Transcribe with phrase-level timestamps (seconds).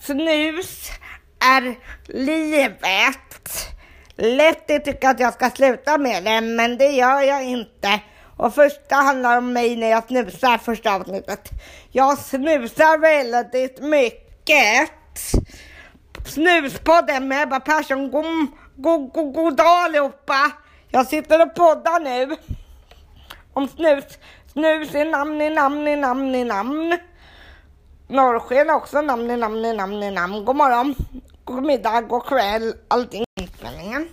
[0.00, 0.90] snus
[1.40, 1.74] är
[2.06, 3.74] livet.
[4.16, 8.00] Lätt att tycka att jag ska sluta med det, men det gör jag inte.
[8.36, 11.50] Och första handlar om mig när jag snusar, första avsnittet.
[11.90, 14.90] Jag snusar väldigt mycket.
[16.26, 18.10] Snuspodden med Ebba Persson.
[18.10, 20.50] God, god, god, god dag allihopa.
[20.88, 22.36] Jag sitter och poddar nu.
[23.52, 24.04] Om snus.
[24.52, 26.98] Snus i namn i namn i namn i namn.
[28.10, 30.44] Norrsken också namn i namn i namn i namn.
[30.44, 30.94] God morgon,
[31.44, 34.08] god middag, god kväll, allting i inspelningen.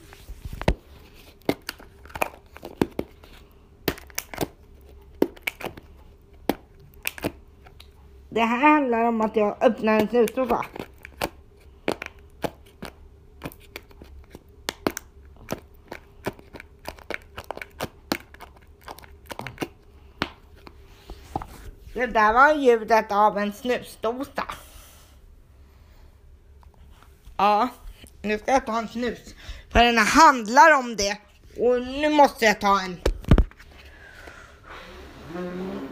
[8.30, 10.66] Det här handlar om att jag öppnar en snusdosa.
[21.96, 24.46] Det där var ljudet av en snusdosa.
[27.38, 27.70] Ja,
[28.22, 29.36] nu ska jag ta en snus.
[29.72, 31.18] För den handlar om det.
[31.58, 33.02] Och nu måste jag ta en.
[35.36, 35.86] Mm.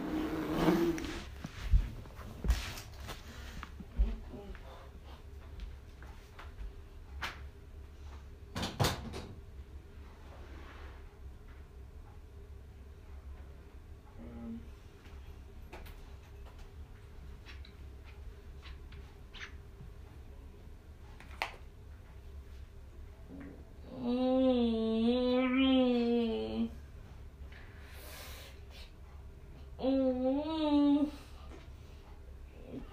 [29.84, 31.10] Mm.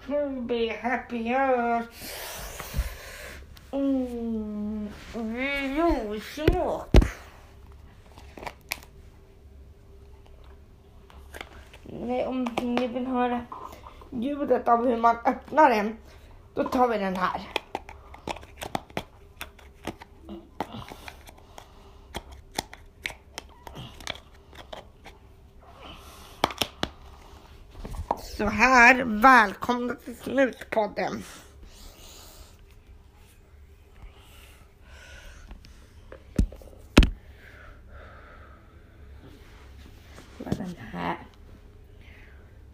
[0.06, 0.40] To
[1.12, 1.86] björn.
[3.72, 4.88] Mm.
[5.76, 6.88] Juicemat.
[11.82, 13.40] Nej, om ni vill höra
[14.10, 15.96] ljudet av hur man öppnar den,
[16.54, 17.61] då tar vi den här.
[28.42, 31.22] Så här, välkomna till Slutpodden.
[40.38, 41.18] Vad den här?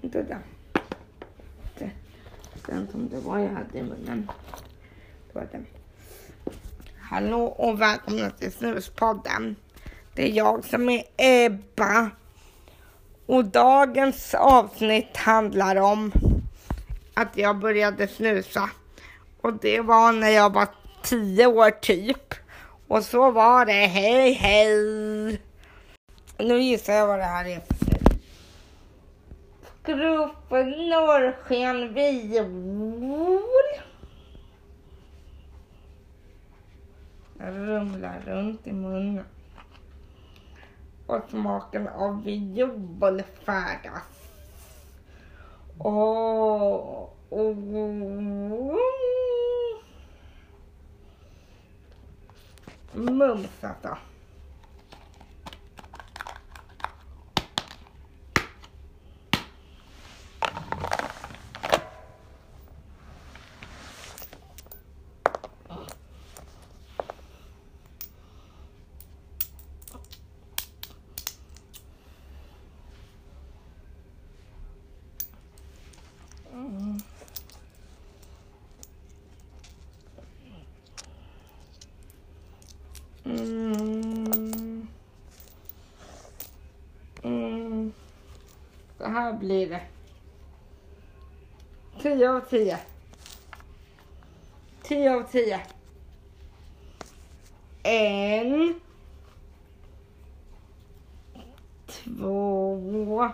[0.00, 0.42] Inte den.
[2.66, 4.30] Den som det var jag hade i munnen.
[5.32, 5.66] Det var den.
[6.98, 9.56] Hallå och välkomna till Snuspodden.
[10.14, 12.10] Det är jag som är Ebba.
[13.28, 16.12] Och dagens avsnitt handlar om
[17.14, 18.70] att jag började snusa.
[19.40, 20.68] Och det var när jag var
[21.02, 22.34] tio år typ.
[22.88, 23.72] Och så var det.
[23.72, 25.42] Hej hej!
[26.38, 28.20] Nu gissar jag vad det här är för snus.
[29.84, 33.42] Gruppen Norrsken Viol.
[37.38, 39.24] Rumlar runt i munnen
[41.08, 44.02] och smaken av viol färdas.
[45.78, 48.78] Åh, åh.
[52.92, 53.96] Mums alltså.
[76.58, 76.98] Mm.
[83.24, 84.88] Mm.
[87.22, 87.92] Mm.
[88.98, 89.80] Så här blir det.
[92.02, 92.78] 10 av 10.
[94.82, 95.60] 10 av 10.
[97.82, 98.80] En.
[101.86, 103.30] Två.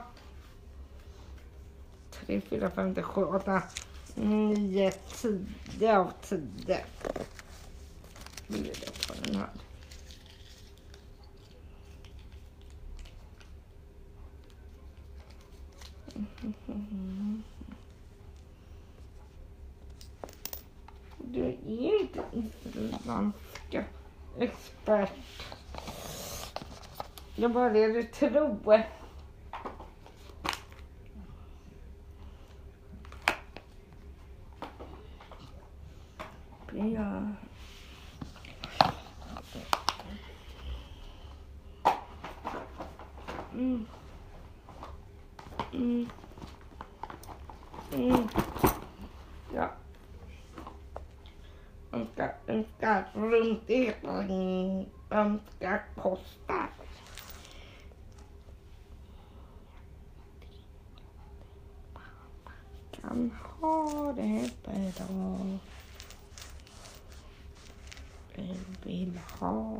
[2.10, 3.62] tre, fyra, fem, sju, åtta,
[4.14, 6.84] nio, tio av tio.
[8.46, 9.63] Blir det på den här.
[21.18, 23.84] Du är inte isländska
[24.38, 25.12] expert.
[27.36, 28.84] Jag bara det du tror.
[53.44, 56.70] Önskar rundering, önskar kostar.
[63.00, 63.30] Kan
[63.60, 65.58] ha det bra.
[68.84, 69.78] Vill ha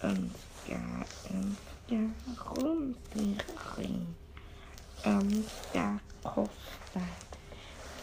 [0.00, 0.80] önska,
[1.30, 2.10] önska
[2.56, 4.14] rundering.
[5.04, 7.08] Önska kostar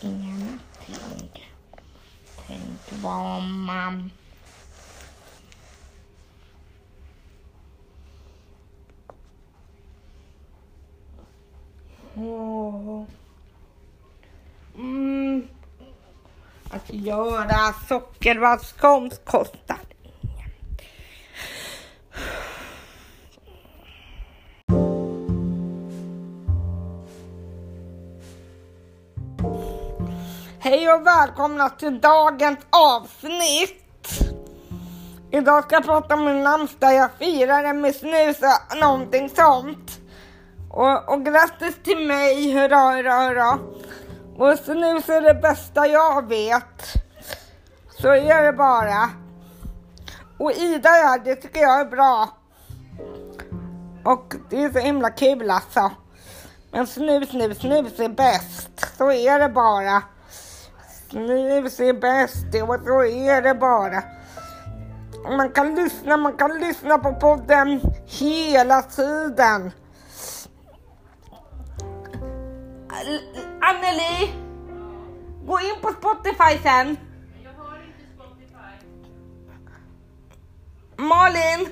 [0.02, 1.49] ingenting.
[2.50, 4.12] Tänk vad man
[12.16, 13.06] Oh.
[14.78, 15.48] Mm.
[16.70, 19.89] Att göra sockervadskonst kostar
[30.70, 34.20] Hej och välkomna till dagens avsnitt.
[35.32, 36.94] Idag ska jag prata om min namnsdag.
[36.94, 40.00] Jag firar med snus och någonting sånt.
[40.72, 43.60] Och, och grattis till mig, hurra, hurra, hurra.
[44.38, 46.84] Och snus är det bästa jag vet.
[48.02, 49.10] Så är det bara.
[50.38, 52.30] Och Ida ja, det tycker jag är bra.
[54.06, 55.92] Och det är så himla kul alltså.
[56.72, 58.98] Men snus, snus, snus är bäst.
[58.98, 60.04] Så är det bara.
[61.10, 64.04] Snus är bäst och så är det bara.
[65.38, 69.72] Man kan lyssna, man kan lyssna på podden hela tiden.
[73.62, 74.34] Anneli,
[75.46, 76.98] gå in på Spotify sen.
[77.44, 78.74] Jag har inte Spotify.
[80.98, 81.68] Malin,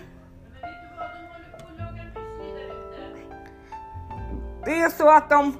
[4.65, 5.57] det är så att de...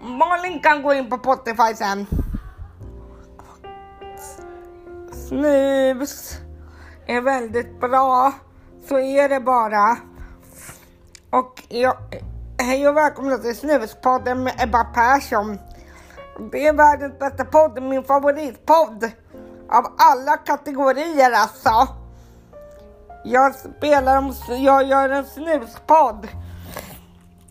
[0.00, 2.06] Malin kan gå in på Spotify sen.
[5.30, 6.38] Snus
[7.06, 8.32] är väldigt bra.
[8.88, 9.96] Så är det bara.
[11.30, 11.96] Och jag...
[12.58, 15.58] Hej och välkomna till Snuspodden med Ebba Persson.
[16.52, 19.10] Det är världens bästa podd, min favoritpodd.
[19.68, 21.88] Av alla kategorier alltså.
[23.24, 26.28] Jag spelar om, jag gör en snuspodd.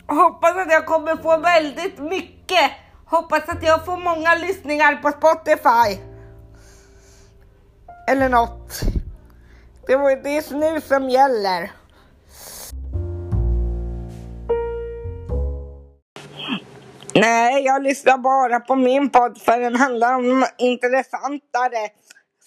[0.08, 2.72] Hoppas att jag kommer få väldigt mycket.
[3.06, 6.08] Hoppas att jag får många lyssningar på Spotify.
[8.09, 8.79] Eller något.
[9.88, 11.71] Det, var, det är snus som gäller.
[17.15, 21.89] Nej, jag lyssnar bara på min podd för den handlar om intressantare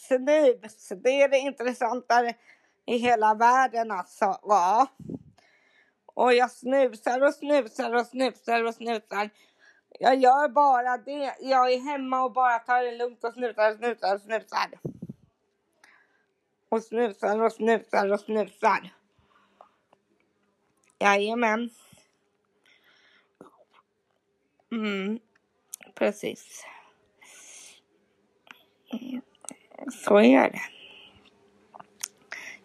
[0.08, 0.88] snus.
[1.02, 2.34] Det är det intressantare
[2.86, 4.38] i hela världen alltså.
[4.42, 4.86] Ja.
[6.14, 9.30] Och jag snusar och snusar och snusar och snusar.
[10.00, 11.34] Jag gör bara det.
[11.40, 14.91] Jag är hemma och bara tar det lugnt och snusar och snusar och snusar.
[16.72, 18.94] Och snusar och snusar och snusar.
[20.98, 21.70] Jajamän.
[24.70, 25.20] Mm,
[25.94, 26.66] precis.
[30.04, 30.62] Så är det.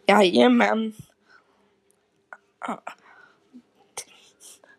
[0.06, 0.94] Jajamän.
[2.59, 2.83] Ja.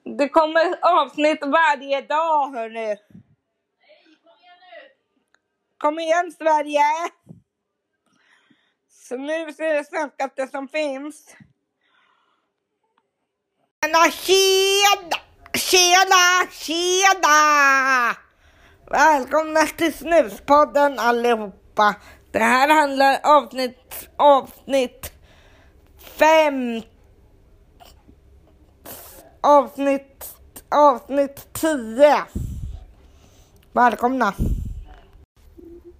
[0.02, 2.96] Det kommer avsnitt varje dag hörni.
[5.78, 7.17] Kom igen nu!
[9.08, 9.54] Kom igen Sverige!
[9.54, 11.36] Snus är det svenskaste som finns.
[13.82, 15.16] Tjena, tjena!
[15.54, 18.16] Tjena, tjena!
[18.90, 21.94] Välkomna till Snuspodden allihopa.
[22.32, 25.12] Det här handlar avsnitt, avsnitt
[25.98, 26.82] fem
[29.40, 30.34] avsnitt,
[30.68, 32.24] avsnitt tio.
[33.72, 34.34] Välkomna.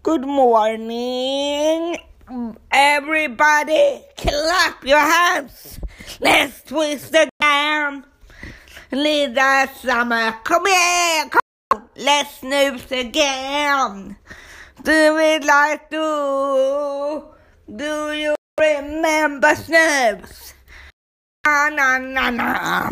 [0.03, 2.08] Good morning
[2.71, 4.03] everybody.
[4.17, 5.81] Clap your hands.
[6.21, 8.05] Let's twist the down.
[8.93, 10.33] Lilla summer.
[10.45, 11.83] Kom igen, kom.
[11.97, 14.17] Let's snooze again.
[14.83, 17.25] Do it like do.
[17.69, 20.55] Do you remember snooze?
[21.47, 22.91] Na na na na.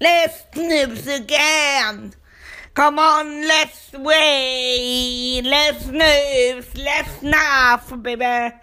[0.00, 2.14] Let's snooze again.
[2.74, 6.66] Come on, let's way, Let's snus!
[6.74, 8.54] Let's snuff, baby.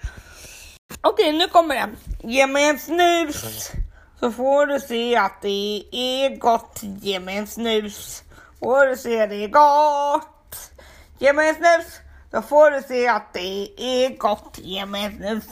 [1.01, 1.97] Okej, nu kommer den.
[2.23, 3.71] Ge mig en snus.
[4.19, 6.79] Så får du se att det är gott.
[7.01, 8.23] Ge mig en snus.
[8.59, 10.71] Får du se att det är gott.
[11.19, 11.99] Ge mig en snus.
[12.31, 14.57] Då får du se att det är gott.
[14.57, 15.43] Ge mig en snus.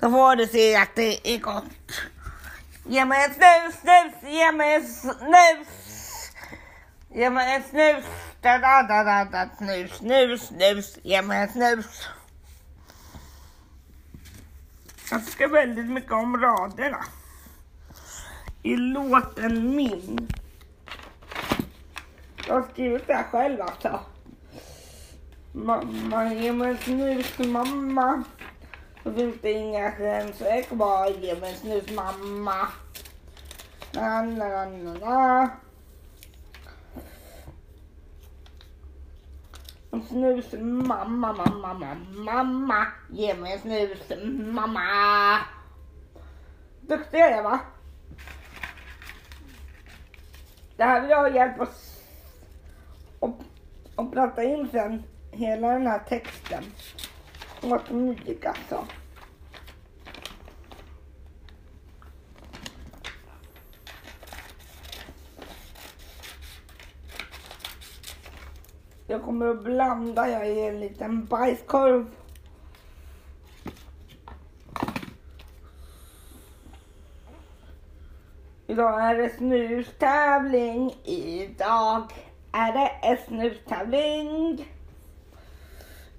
[0.00, 1.64] Då får du se att det är gott.
[2.88, 5.68] Ge mig en snus, snus, ge mig en snus.
[7.14, 8.04] Ge mig en snus.
[8.42, 9.48] Da, da, da, da, da.
[9.56, 10.98] Snus, snus, snus.
[11.04, 12.08] Ge mig en snus.
[15.10, 17.04] Jag tycker väldigt mycket om raderna
[18.62, 20.28] i låten Min.
[22.46, 24.00] Jag har skrivit det här själv alltså.
[25.52, 28.24] Mamma, ge mig en snus mamma.
[29.02, 31.08] Då finns det inga gränser kvar.
[31.08, 32.68] Ge mig en snus mamma.
[33.92, 35.63] Na, na, na, na, na.
[39.94, 42.86] En snus mamma, mamma, mamma, mamma.
[43.10, 44.12] Ge mig en snus
[44.52, 45.38] mamma.
[46.80, 47.60] Duktig är jag va?
[50.76, 52.00] Det här vill jag ha hjälp att
[53.18, 53.40] och,
[53.96, 56.64] och prata in sen hela den här texten.
[57.62, 58.84] Åt musik alltså.
[69.14, 72.06] Jag kommer att blanda jag i en liten bajskorv.
[78.66, 80.94] Idag är det snustävling.
[81.04, 82.12] Idag
[82.52, 84.66] är det en snustävling.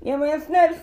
[0.02, 0.78] Ge mig en snus.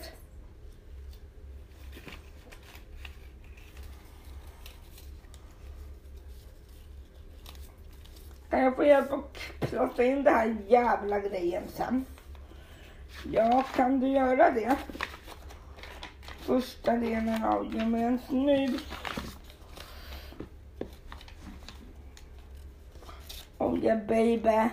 [8.52, 12.04] Kan jag få hjälp att plåta in den här jävla grejen sen?
[13.32, 14.76] Ja, kan du göra det?
[16.40, 18.78] Första delen av ge mig.
[23.58, 24.70] Oh yeah baby.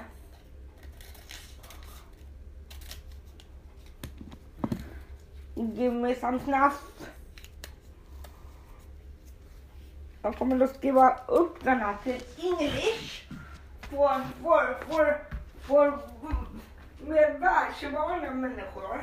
[5.55, 7.09] Give me some snuff.
[10.21, 13.28] Jag kommer att skriva upp den här till English
[13.89, 15.19] vår, vår, vår,
[15.67, 15.99] vår
[16.99, 19.01] med världsvana människor.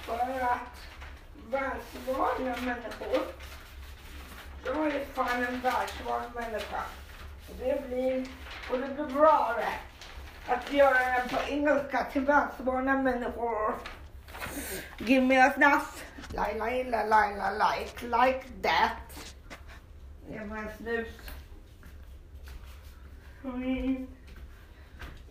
[0.00, 0.76] För att
[1.50, 3.22] världsvana människor.
[4.64, 6.82] då är fan en världsvan människa.
[7.48, 8.26] Och det blir,
[8.70, 10.52] och det blir bra det.
[10.52, 13.74] Att göra den på engelska till världsvana människor.
[14.98, 16.04] Give me a snuff.
[16.30, 19.34] Like, like, like, like, like, like that.
[20.28, 21.08] Ge mig en snus.
[23.44, 24.06] Mm.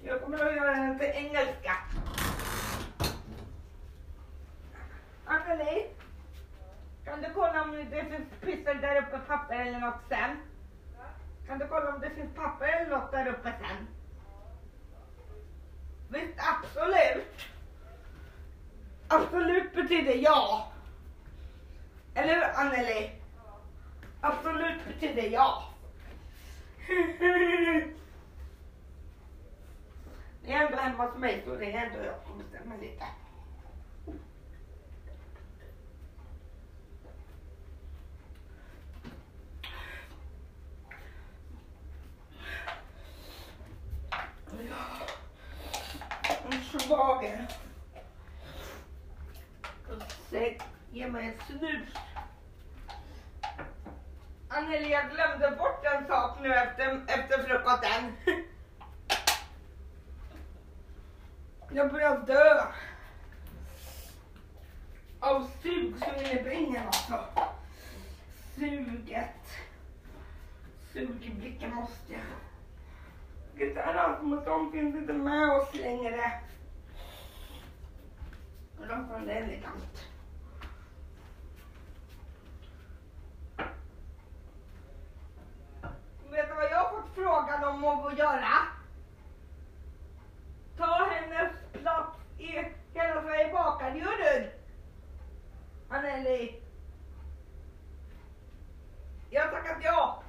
[0.04, 1.78] Jag kommer att göra den till engelska.
[5.26, 5.88] Anneli,
[7.06, 10.38] kan du kolla om det finns pyssel där uppe, papper eller något sen?
[11.48, 13.88] Kan du kolla om det finns papper eller något där uppe sen?
[16.10, 17.46] Visst, absolut.
[19.08, 20.72] Absolut betyder ja.
[22.16, 23.12] Eller hur Anneli?
[24.22, 25.64] Absolut betyder ja.
[30.44, 33.06] Ni är ändå hemma hos mig så det är ändå jag som bestämmer lite.
[47.24, 47.48] En.
[50.30, 50.60] Säg,
[50.92, 51.90] ge mig en snus.
[54.50, 58.14] Anneli, jag glömde bort en sak nu efter, efter frukosten.
[61.72, 62.66] Jag börjar dö.
[65.20, 67.26] Av sug så in i bängen alltså.
[68.56, 69.60] Suget.
[70.94, 72.22] Sug i blicken måste jag.
[73.68, 76.32] Gitarr Rasmus, finns inte med oss längre.
[78.80, 80.06] Och de får det elegant.
[86.32, 88.79] Vet du vad jag har fått frågan om att göra?
[91.30, 92.48] Hennes plats i
[92.94, 94.50] Hela Sverige bakar juryn.
[95.90, 96.62] Anneli.
[99.30, 100.24] Jag har tackat ja.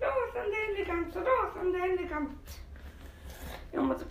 [0.00, 2.60] Rasande elegant, rasande elegant.
[3.72, 4.04] Jag måste,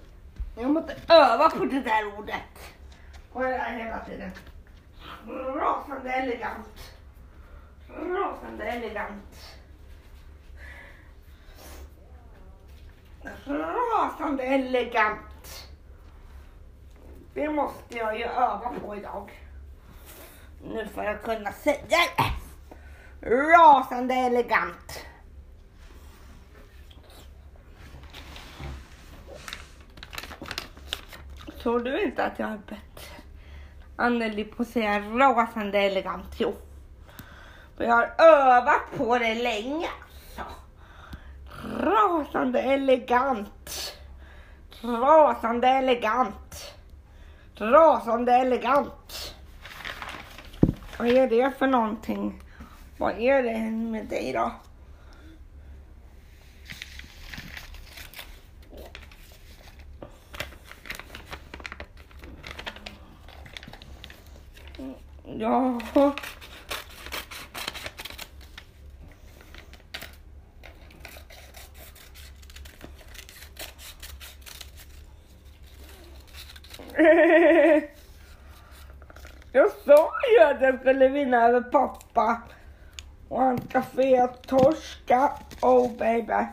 [0.56, 2.76] jag måste öva på det där ordet.
[3.34, 4.32] Och jag är hela tiden.
[5.56, 6.94] Rasande elegant.
[7.90, 9.57] Rasande elegant.
[13.24, 15.68] Rasande elegant.
[17.34, 19.32] Det måste jag ju öva på idag.
[20.64, 23.30] Nu får jag kunna säga det.
[23.30, 25.06] Rasande elegant.
[31.62, 33.12] Tror du inte att jag har bett
[33.96, 36.36] Anneli på att säga rasande elegant.
[36.38, 36.56] Jo.
[37.78, 39.88] Jag har övat på det länge.
[41.88, 43.94] Rasande elegant.
[44.82, 46.74] Rasande elegant.
[47.58, 49.36] rasande elegant.
[50.98, 52.44] Vad är det för någonting?
[52.98, 54.52] Vad är det med dig då?
[65.24, 65.80] Ja.
[79.52, 82.42] Jag sa ju att jag skulle vinna över pappa.
[83.30, 85.32] Och han ska få torska.
[85.62, 86.46] Oh baby.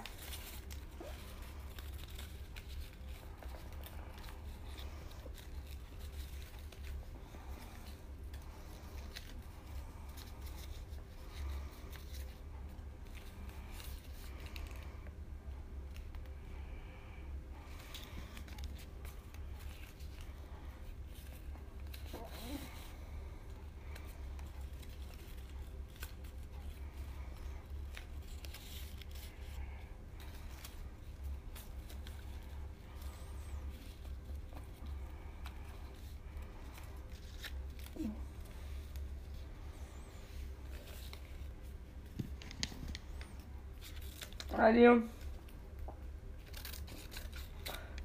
[44.65, 45.03] Han, ju,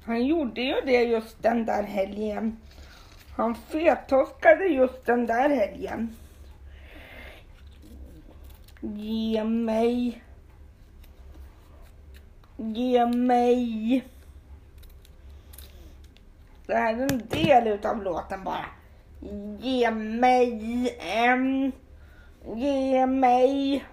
[0.04, 2.56] han gjorde ju det just den där helgen.
[3.36, 6.16] Han fettorskade just den där helgen.
[8.80, 10.22] Ge mig.
[12.56, 14.04] Ge mig.
[16.66, 18.66] Det här är en del utav låten bara.
[19.58, 21.72] Ge mig en.
[22.56, 23.84] Ge mig.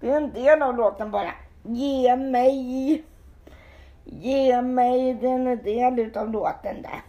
[0.00, 1.32] Det är en del av låten bara.
[1.64, 3.04] Ge mig.
[4.04, 5.14] Ge mig.
[5.14, 7.02] den är del utav låten där.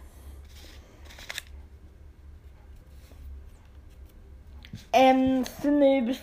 [4.92, 6.22] En snus.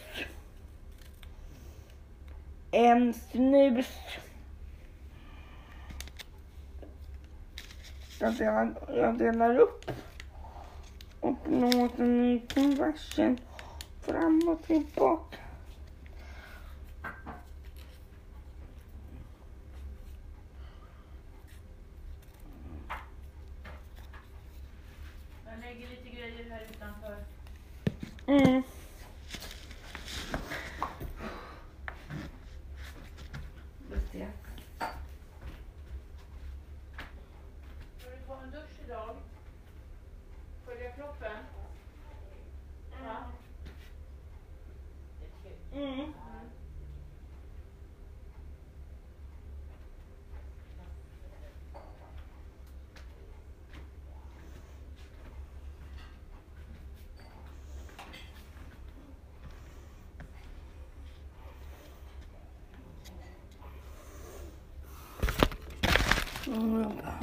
[2.71, 3.87] En snus.
[8.19, 9.91] Jag delar, jag delar upp
[11.19, 13.37] och låter mig versen
[14.01, 15.42] fram och tillbaka.
[28.33, 28.72] Mm.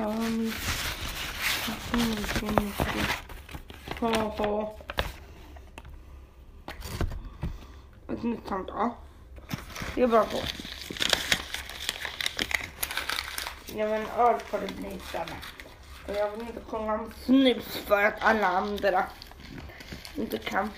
[0.00, 0.52] Mm,
[1.90, 2.12] han...
[4.38, 4.76] Ha.
[8.08, 8.90] Ett nytt samtal.
[9.94, 10.38] Det är bra på.
[13.74, 15.34] Ja men öl får det bli istället.
[16.08, 19.04] Och jag vill inte sjunga om snus för att alla andra
[20.14, 20.70] inte kan,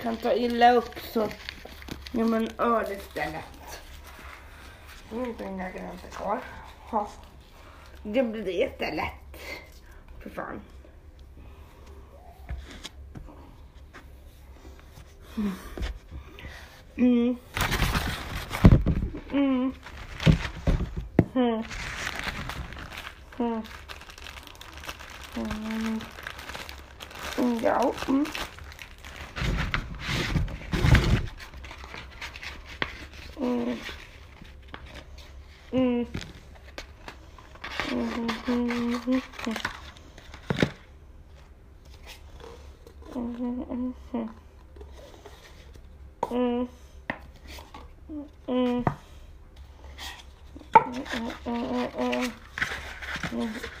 [0.00, 1.28] kan ta illa upp så.
[2.12, 3.80] Ja men öl istället.
[5.10, 6.40] Det är inte inga gränser kvar.
[6.90, 7.08] Ha.
[8.02, 9.36] Det blir jättelätt.
[10.20, 10.60] För fan.
[15.36, 15.52] Mm.
[19.32, 19.72] Mm.
[21.34, 21.62] Mm.
[23.38, 23.62] Mm.
[27.38, 27.60] Mm.
[27.62, 27.92] Ja.
[28.08, 28.26] Mm.
[33.40, 33.76] Mm.
[35.72, 36.06] Mm.
[53.32, 53.71] Mm-hmm.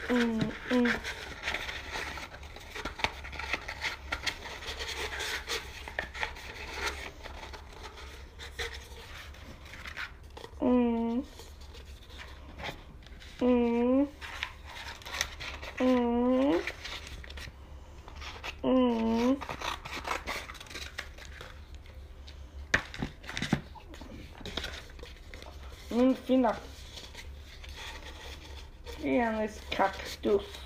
[29.12, 30.61] Yeah, let's cock stuff.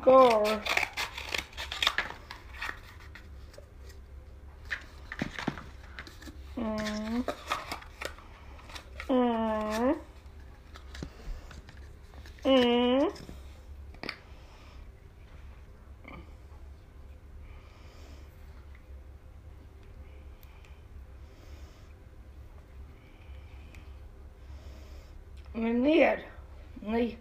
[0.00, 0.60] score.
[6.56, 7.24] Mm.
[9.08, 9.94] Mm.
[12.44, 13.10] Mm.
[25.54, 26.24] Meneer.
[26.80, 27.18] Nee.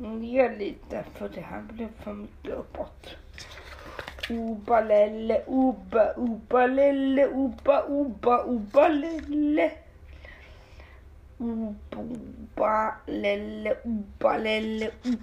[0.00, 3.16] Mm, Ner lite för det här blev för mycket uppåt.
[4.30, 9.72] Oba lelle, oba, oba lelle, oba, oba, oba lelle.
[11.38, 15.16] Oba, oba lelle, oba lelle, oba.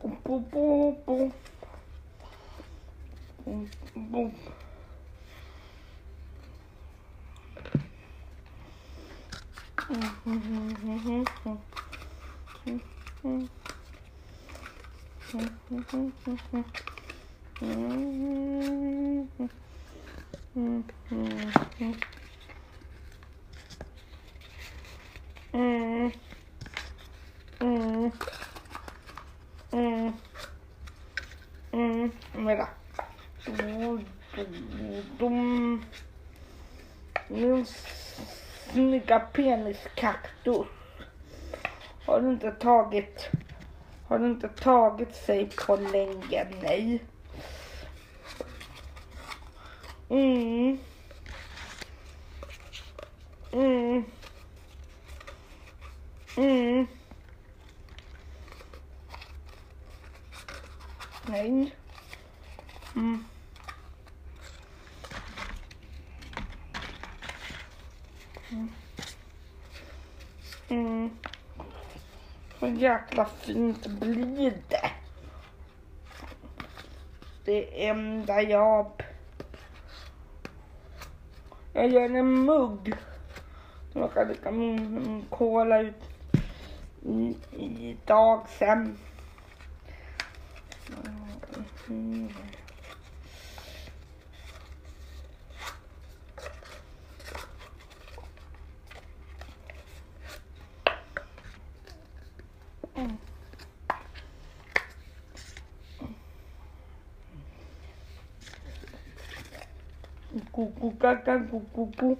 [0.00, 1.30] Oba, oba, oba.
[3.46, 4.30] Oba,
[9.90, 11.79] mm-hmm, mm-hmm, mm-hmm.
[32.34, 32.68] Mira.
[35.18, 35.84] Dum.
[37.30, 40.79] Min snygga peniskaktus.
[42.10, 43.30] Har du inte tagit
[44.08, 46.46] har du inte tagit sig på länge?
[46.62, 47.04] Nej.
[50.08, 50.78] Mm.
[53.52, 54.04] Mm.
[56.36, 56.86] Mm.
[61.26, 61.74] Nej.
[62.96, 63.24] Mm.
[68.50, 68.72] Mm.
[70.68, 71.10] Mm.
[72.60, 74.90] Så jäkla fint blir det.
[77.44, 78.90] Det enda jag...
[81.72, 82.94] Jag gör en mugg.
[83.92, 86.02] Som Jag kan dricka min, cola ut
[87.52, 87.96] i,
[88.58, 88.98] sen.
[91.88, 92.28] Mm.
[110.60, 112.18] Cucu caca, cucu cu,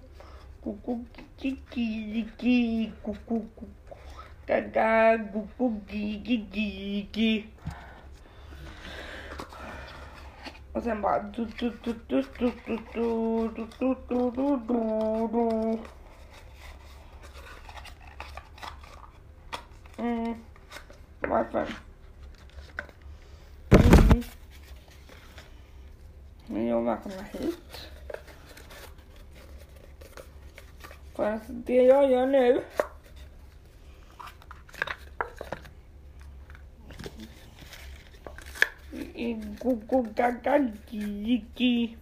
[0.62, 1.04] cucu
[1.36, 3.64] kiki kiki, cucu cu,
[4.46, 7.48] caca, cucu gigi gigi.
[10.72, 15.78] Och sen bara du du du du du du du du du du du du.
[19.98, 20.34] Mm.
[21.20, 21.66] Varför?
[23.70, 24.22] Mm.
[26.46, 27.59] Men jag välkomna hit.
[31.20, 32.62] För att det jag gör nu
[39.14, 41.96] är gogo gaga gigi.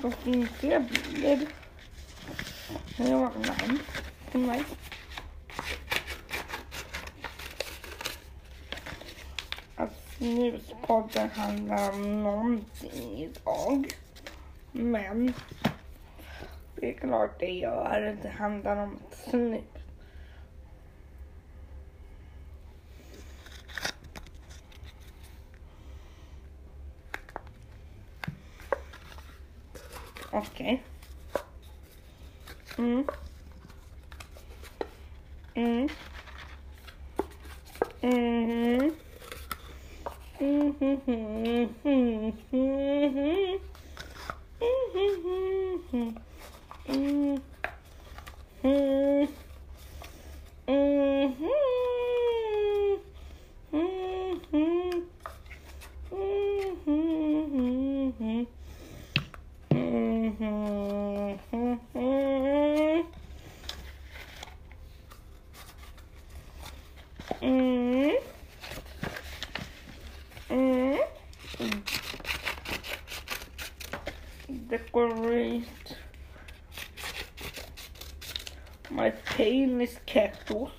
[0.00, 1.48] Så fint det blir.
[2.98, 3.78] när jag vaknar hem
[4.30, 4.64] till mig.
[9.76, 13.86] Att snuspodden handlar om någonting idag.
[14.72, 15.34] Men
[16.74, 18.18] det är klart det gör.
[18.22, 19.62] Det handlar om att snus.
[30.30, 30.82] Okej.
[32.74, 32.84] Okay.
[32.84, 33.04] Mm.
[35.54, 35.88] Mm.
[38.00, 38.92] Mm.
[40.40, 40.74] Mm.
[40.76, 41.00] Mm.
[41.06, 41.68] Mm.
[41.82, 42.32] Mm.
[42.50, 43.67] Mm.
[45.90, 46.10] Mm-hmm.
[46.88, 47.36] Mm-hmm.
[50.68, 51.48] Mm-hmm.
[54.42, 54.98] Mm-hmm.
[59.72, 60.58] Mm-hmm.
[61.54, 63.00] Mm-hmm.
[67.40, 67.87] Hmm.
[74.92, 75.96] decorate
[78.90, 80.70] my famous cactus.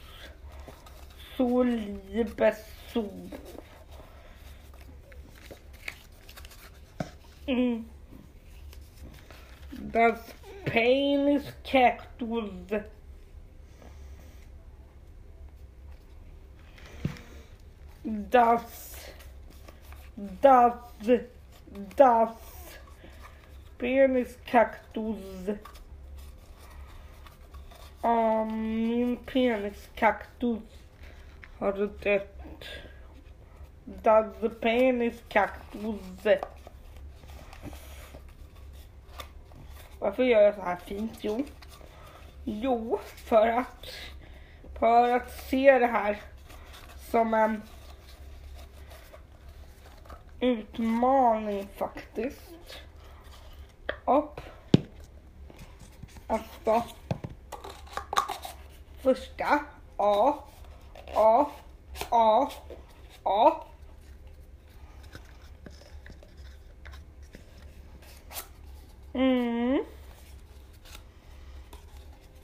[1.38, 1.64] So
[2.14, 3.34] the best soup.
[7.48, 7.84] Mm.
[9.74, 10.34] That's
[10.66, 12.84] painless cactus.
[18.04, 18.96] That's,
[20.42, 21.10] that's,
[21.96, 22.49] that's.
[23.80, 25.58] Das peniskaktus.
[28.02, 30.64] Um, min peniskaktus
[31.60, 32.66] har dött.
[33.86, 36.28] Das peniskaktus.
[40.00, 41.18] Varför gör jag så här fint?
[41.22, 41.44] Jo,
[42.44, 43.86] jo för att,
[44.80, 46.22] för att se det här
[47.12, 47.62] som en
[50.40, 52.89] utmaning faktiskt.
[54.10, 54.42] Och
[56.28, 56.84] alltså
[59.02, 59.60] första
[59.98, 60.34] A,
[61.16, 61.46] A,
[62.10, 62.50] A,
[63.24, 63.52] A.
[69.14, 69.84] Mm.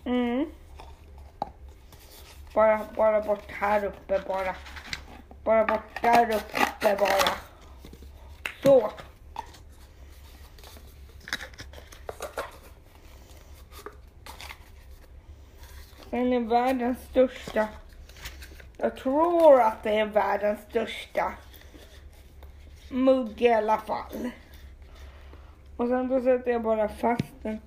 [0.05, 0.49] Mm.
[2.53, 4.55] Bara, bara bort här uppe bara.
[5.43, 7.31] Bara bort där uppe bara.
[8.63, 8.91] Så.
[16.15, 17.67] Den är världens största.
[18.77, 21.33] Jag tror att det är världens största
[22.89, 24.29] mugg i alla fall.
[25.77, 27.61] Och sen då sätter jag bara fast den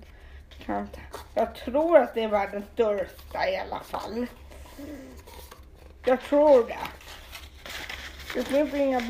[0.65, 0.97] kant.
[1.33, 4.25] Jag tror att det är världens största i alla fall.
[6.05, 6.77] Jag tror det.
[8.33, 9.01] Det finns inga,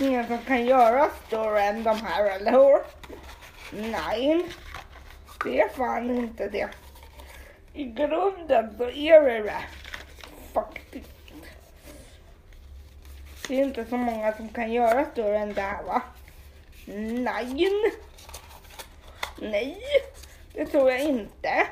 [0.00, 2.78] inga som kan göra större än de här, eller hur?
[3.90, 4.46] Nej,
[5.44, 6.68] det är fan inte det.
[7.74, 9.64] I grunden så är det det.
[10.52, 11.10] Faktiskt.
[13.48, 16.02] Det är inte så många som kan göra större än det här va?
[16.86, 17.68] Nej.
[19.38, 19.78] Nej,
[20.54, 21.66] det tror jag inte.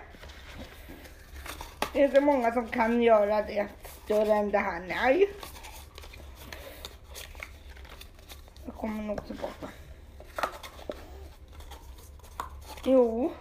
[1.92, 3.66] Det är inte många som kan göra det
[4.04, 5.28] större än det här, nej.
[8.64, 9.68] Jag kommer nog tillbaka.
[12.84, 13.32] Jo.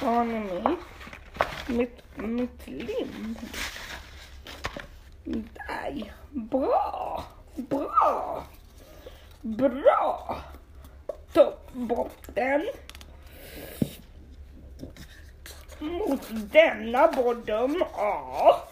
[0.00, 0.76] Har ni mig?
[1.66, 3.36] Mitt, mitt lim.
[5.24, 6.12] Där.
[6.30, 7.24] Bra.
[7.56, 8.42] Bra.
[9.40, 10.38] Bra.
[11.32, 12.66] Ta bort den.
[15.78, 17.84] Mot denna bottom.
[17.96, 18.68] Ja.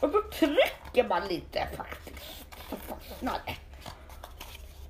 [0.00, 2.46] Och så trycker man lite faktiskt.
[2.70, 3.56] Så fastnar det.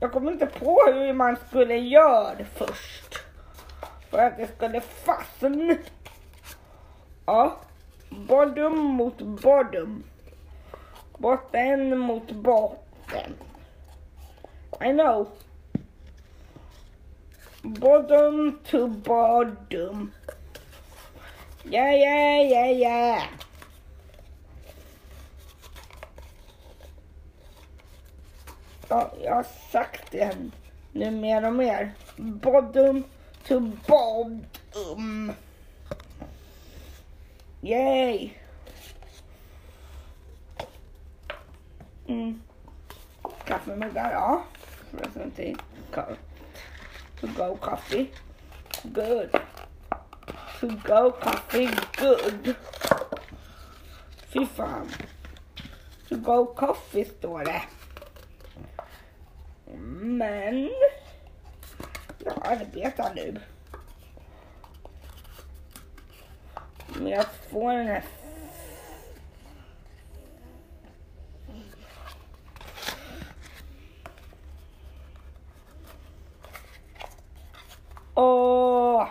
[0.00, 3.17] Jag kommer inte på hur man skulle göra först.
[4.10, 5.76] För att jag skulle fastna.
[7.26, 7.56] Ja.
[8.10, 10.04] Bottom mot bottom.
[11.18, 13.34] Botten mot botten.
[14.80, 15.28] I know.
[17.62, 20.12] Bottom to bottom.
[21.64, 23.22] Yeah, yeah, yeah, yeah.
[28.88, 30.36] Ja, jag har sagt det
[30.92, 31.92] nu mer och mer.
[32.16, 33.04] Bottom
[33.48, 35.34] to bottom.
[37.62, 38.36] Yay!
[42.08, 42.38] Mm.
[43.44, 44.44] Kaffemuggar, ja.
[44.92, 45.56] Presently
[47.20, 48.10] to go coffee.
[48.92, 49.30] Good.
[50.60, 52.56] To go coffee, good.
[54.28, 54.88] Fy fan.
[56.08, 57.62] To go coffee står det.
[60.00, 60.70] Men
[62.30, 63.40] ska arbeta nu.
[66.98, 68.04] men jag får den här
[78.14, 79.08] Åh!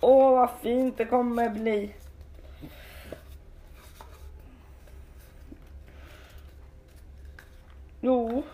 [0.00, 1.94] Åh, vad fint det kommer bli.
[8.00, 8.44] Jo.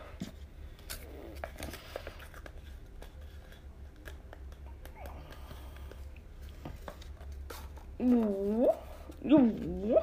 [7.99, 8.75] Jo.
[9.23, 9.99] Jo.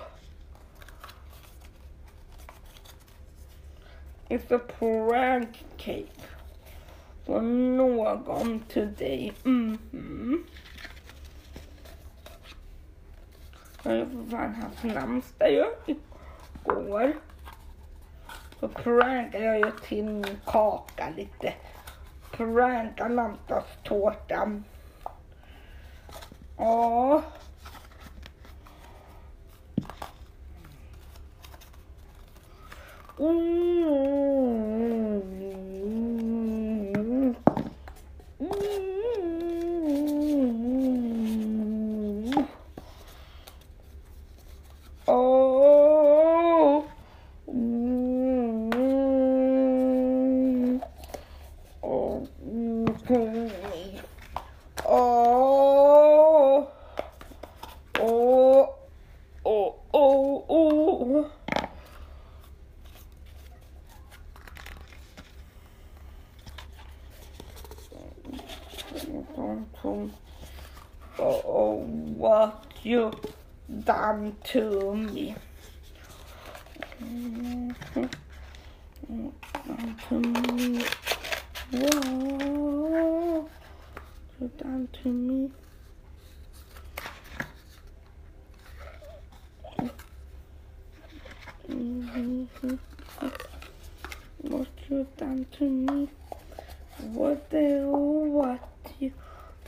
[4.29, 6.05] It's a prank cake.
[7.25, 9.33] Från någon till dig.
[9.43, 10.45] Mhm.
[13.83, 14.55] Jag har ju för fan
[15.21, 17.13] haft jag igår.
[18.59, 21.53] Så prankade jag ju till min kaka lite.
[22.31, 23.07] Pranka
[23.83, 24.61] tårta.
[26.57, 27.23] Ja.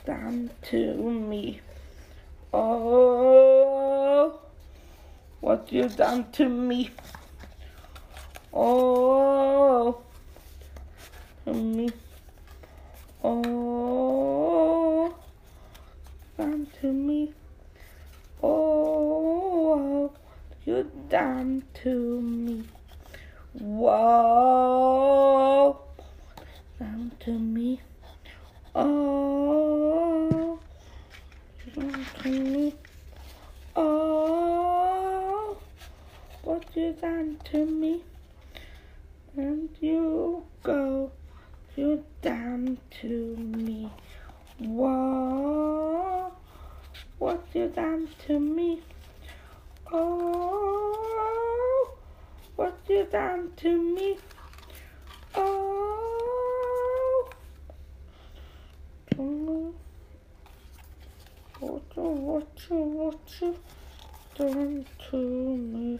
[0.08, 1.60] Done to me.
[2.54, 4.40] Oh,
[5.42, 6.92] what you done to me.
[8.54, 10.02] Oh,
[11.44, 11.90] to me.
[13.22, 15.14] Oh,
[16.38, 17.34] done to me.
[18.42, 20.10] Oh,
[20.66, 22.64] you done to me.
[23.60, 23.98] Whoa,
[26.80, 27.82] done to me.
[28.80, 30.60] Oh,
[32.26, 32.76] me.
[33.76, 35.58] Oh,
[36.44, 38.04] what you done to me?
[39.36, 41.12] And you go,
[41.76, 43.92] you done to me.
[44.60, 46.32] Whoa,
[47.20, 48.82] what you done to me?
[49.92, 51.96] Oh,
[52.56, 54.18] what you done to me?
[55.36, 57.30] Oh,
[59.16, 59.74] mm,
[61.60, 63.56] what you, what you, what you
[64.38, 66.00] done to me?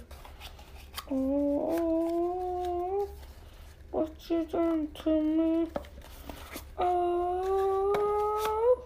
[1.10, 3.10] Oh,
[3.90, 5.68] what you done to me?
[6.78, 8.84] Oh,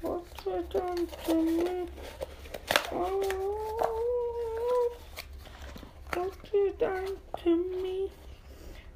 [0.00, 1.86] what you done to me?
[2.92, 4.96] Oh,
[6.14, 8.10] what you done to me?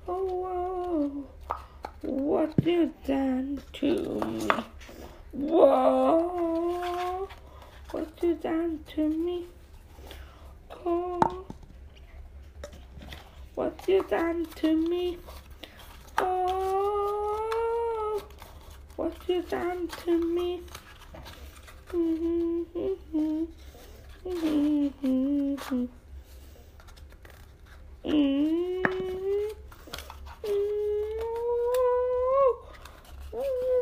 [0.08, 1.58] Oh, oh
[2.00, 4.48] what you done to me?
[5.32, 7.28] Whoa,
[7.90, 9.44] what you done to me?
[10.86, 11.44] Oh,
[13.54, 15.18] what you done to me?
[16.16, 18.22] Oh,
[18.96, 20.62] what you done to me?
[21.92, 23.44] Mm-hmm.
[24.24, 25.84] Mm-hmm.
[28.04, 29.48] Mm-hmm.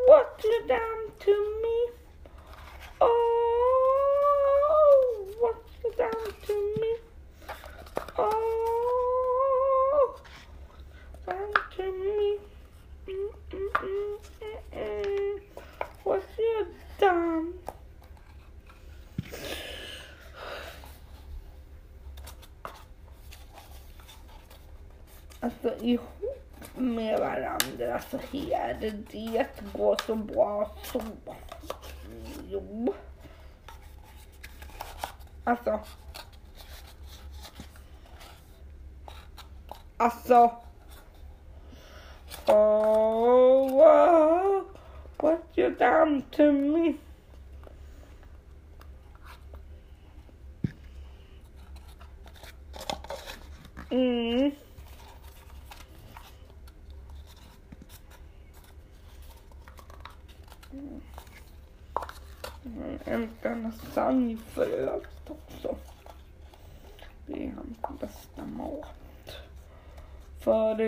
[0.07, 1.77] What you done to me?
[3.01, 3.27] Oh,
[5.41, 6.91] what you done to me?
[8.17, 8.61] Oh,
[11.27, 12.39] done to me.
[13.09, 14.18] Mm, mm,
[14.72, 15.41] mm.
[16.05, 16.66] What you
[17.01, 17.53] done?
[25.41, 26.16] Alltså ihop med
[28.13, 28.75] här,
[29.13, 31.03] det går så bra så.
[35.45, 35.81] Alltså.
[39.97, 40.51] Alltså.
[42.47, 43.07] Oh.
[45.19, 46.95] What you done to me?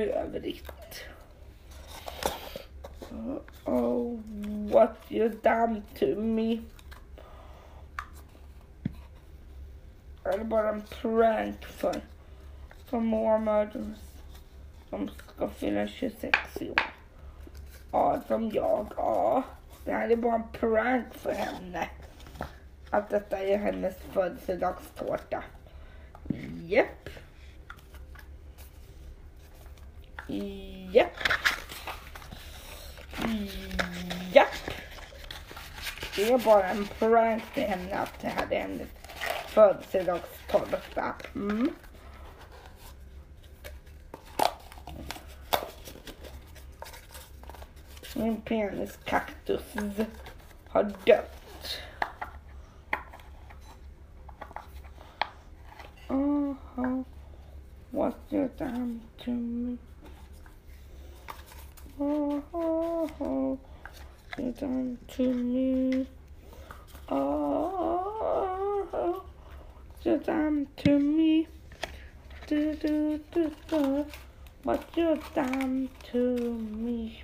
[0.09, 1.05] Övrigt.
[3.65, 4.19] Oh,
[4.71, 6.59] what you done to me.
[10.25, 12.01] Är det bara en prank för,
[12.87, 13.71] för mormor
[14.91, 16.81] som ska fylla 26 i år?
[17.93, 18.87] Ja, som jag.
[18.97, 19.45] Ja,
[19.85, 21.89] det här är bara en prank för henne.
[22.91, 25.45] Att detta är hennes födelsedagstårta.
[26.67, 27.09] Japp.
[30.29, 31.11] Japp.
[34.33, 34.71] Japp.
[36.17, 38.89] Det är bara en prank till henne att det hade en hennes
[39.47, 41.15] födelsedagstårta.
[41.35, 41.75] Mm.
[48.15, 49.63] Min peniskaktus
[50.69, 51.81] har dött.
[56.09, 57.05] Uh-huh.
[57.91, 59.01] What you done
[61.99, 62.43] to me?
[63.21, 63.59] Oh,
[64.39, 66.07] you done to me?
[67.09, 69.25] Oh,
[70.05, 71.49] you done to me?
[72.47, 74.07] Do, do, do, do.
[74.63, 77.23] What you done to me?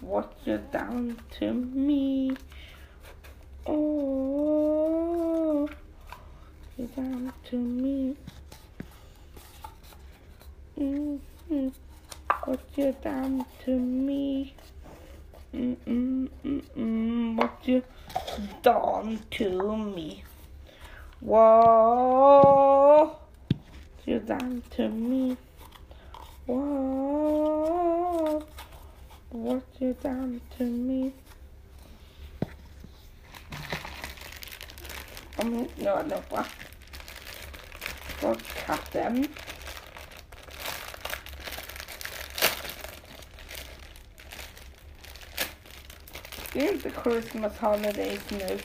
[0.00, 2.36] What you done to me?
[3.66, 5.68] Oh,
[6.76, 8.16] you done to me?
[10.78, 11.68] Mm-hmm.
[12.44, 14.54] What you done to me?
[15.54, 17.36] Mm-mm, mm-mm.
[17.36, 17.82] What you
[18.62, 20.24] done to me?
[21.20, 23.16] Whoa,
[24.04, 25.36] you done to me?
[26.46, 28.42] Whoa,
[29.30, 31.12] what you done to me?
[35.36, 36.46] Om inte jag lovar.
[38.20, 38.34] På
[38.66, 39.26] katten.
[46.54, 48.58] Det är inte Christmas holidays nu.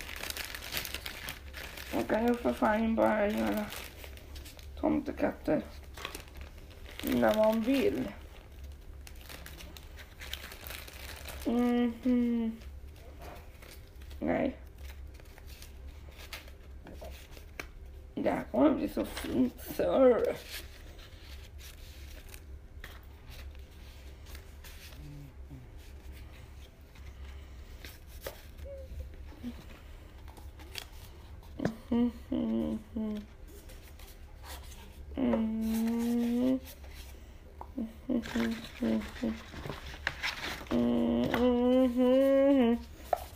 [1.94, 3.66] Man kan ju för fan bara göra
[4.80, 5.62] tomtekatter
[7.04, 8.08] när man vill.
[11.46, 12.58] Mhm.
[14.20, 14.56] Nej.
[18.16, 20.36] Det här kommer bli så fint, sir.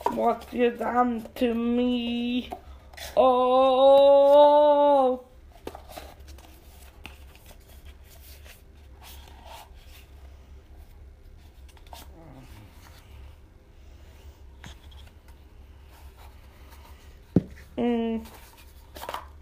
[0.10, 2.50] What you done to me?
[3.16, 5.23] Oh.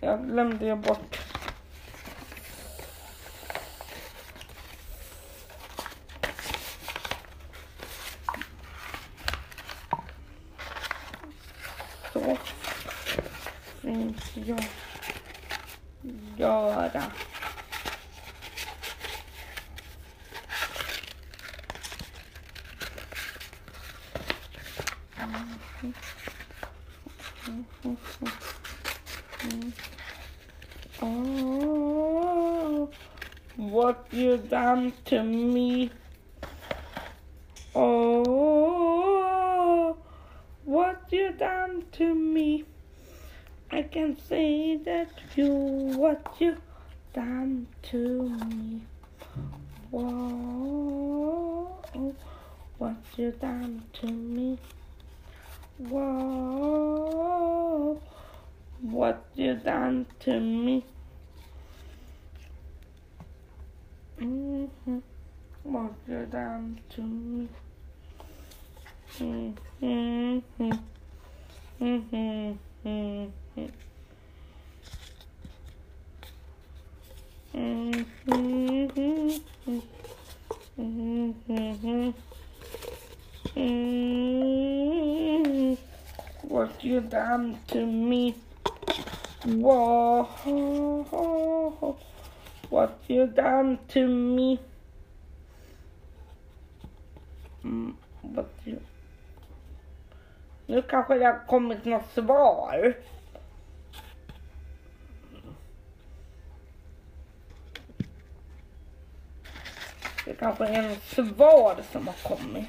[0.04, 1.20] Jag glömde jag bort.
[12.14, 12.38] Så
[13.82, 14.64] finns jag
[16.38, 17.04] göra.
[35.12, 35.41] To
[87.12, 88.36] done to me?
[92.70, 94.60] What you done to me?
[97.64, 98.80] Mm, what you...
[100.68, 102.94] Nu kanske det har kommit något svar.
[110.26, 112.68] Det kanske är något svar som har kommit.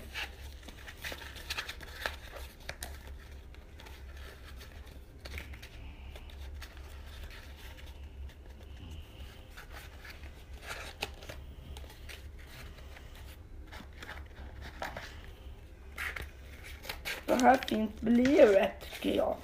[17.26, 19.36] Så här fint blir det tycker jag.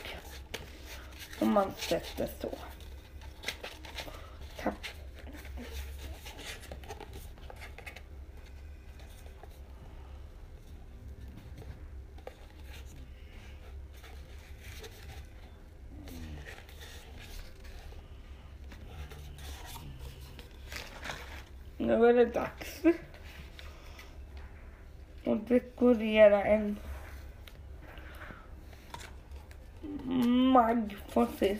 [1.40, 2.58] Om man sätter så.
[4.62, 4.74] Tapp.
[21.76, 22.82] Nu är det dags
[25.24, 26.76] att dekorera en
[31.18, 31.56] Mag får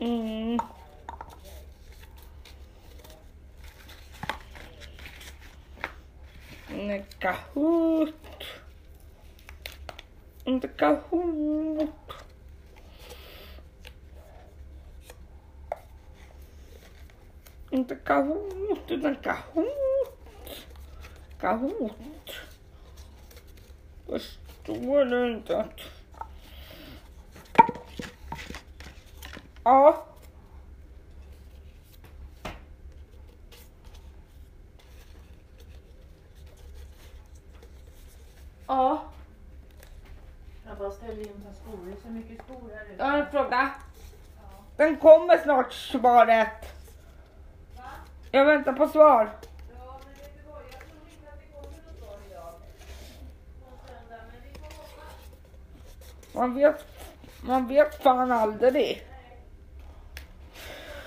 [0.00, 0.58] Mm.
[6.70, 8.14] En Kahoot.
[10.44, 11.88] En Kahoot.
[17.70, 19.68] Inte Kahoot, utan Kahoot.
[21.40, 22.32] Kahoot.
[24.06, 25.80] Förstår du inte att...
[29.64, 30.04] Ja.
[38.66, 39.02] Ja,
[40.66, 41.78] Jag bara ställer in på skor.
[41.86, 42.94] Det är så mycket skor här ute.
[42.98, 43.70] jag har en fråga.
[44.76, 46.48] Den kommer snart svaret.
[47.76, 47.82] Va?
[48.30, 49.30] Jag väntar på svar.
[49.74, 50.62] Ja, men vet du vad?
[50.62, 52.52] Jag tror inte att det kommer något svar idag.
[53.60, 56.34] På söndag, men vi får hoppas.
[56.34, 56.84] Man vet,
[57.40, 59.06] man vet fan aldrig.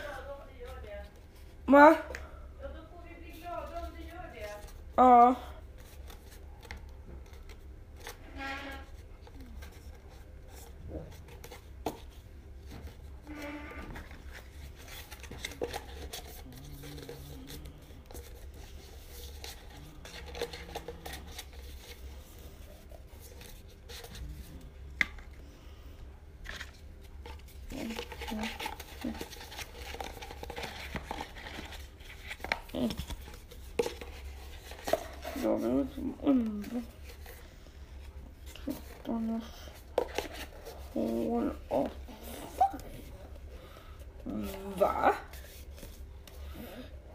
[0.02, 1.06] glada om det gör det.
[1.72, 1.96] Va?
[2.62, 4.50] Ja, då får vi bli glada om det gör det.
[4.96, 5.36] Ja.
[36.02, 36.82] Då var det som under
[38.66, 39.44] tuttarnas
[40.94, 41.90] hål och
[44.78, 45.14] Va?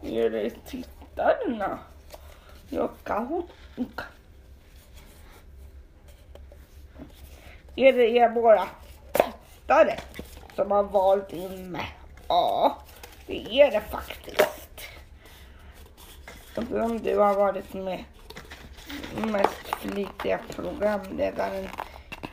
[0.01, 1.79] Är det tittarna?
[2.69, 3.43] Jag kan.
[7.75, 8.67] Är det er våra
[9.13, 9.99] tittare
[10.55, 11.95] som har valt in mig?
[12.27, 12.77] Ja,
[13.25, 14.81] det är det faktiskt.
[16.57, 18.03] Om du har varit med
[19.17, 21.67] mest flitiga programledaren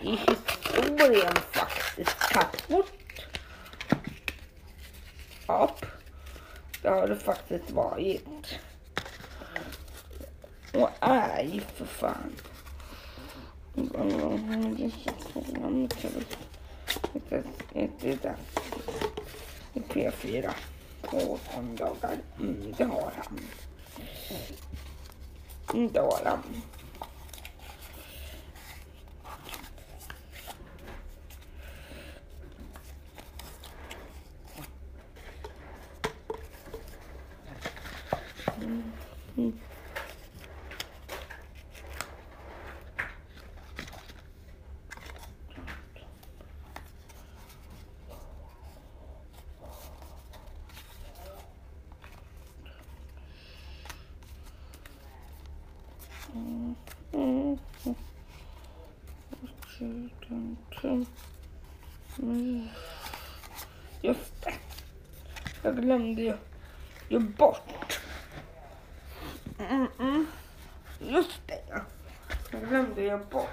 [0.01, 2.19] i historien faktiskt.
[2.19, 3.27] Kattbort.
[5.47, 5.75] Ja,
[6.83, 8.59] det har det faktiskt varit.
[10.73, 12.33] Och aj för fan.
[19.75, 20.51] I P4
[21.03, 22.19] på söndagar.
[22.41, 23.41] Mm, det har han.
[25.75, 26.39] Mm, det har han.
[38.57, 39.53] Mm.
[64.03, 64.55] Just det.
[65.63, 66.37] Jag glömde ju,
[67.09, 68.01] ju bort.
[69.59, 70.27] Mm -mm.
[70.99, 71.81] Just det, ja.
[72.51, 73.49] Jag glömde ju bort.